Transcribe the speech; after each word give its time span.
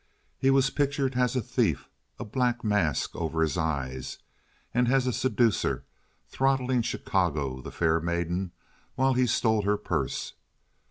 He 0.39 0.49
was 0.49 0.71
pictured 0.71 1.13
as 1.13 1.35
a 1.35 1.41
thief, 1.43 1.87
a 2.17 2.25
black 2.25 2.63
mask 2.63 3.15
over 3.15 3.43
his 3.43 3.55
eyes, 3.55 4.17
and 4.73 4.91
as 4.91 5.05
a 5.05 5.13
seducer, 5.13 5.85
throttling 6.27 6.81
Chicago, 6.81 7.61
the 7.61 7.69
fair 7.71 7.99
maiden, 7.99 8.51
while 8.95 9.13
he 9.13 9.27
stole 9.27 9.61
her 9.61 9.77
purse. 9.77 10.33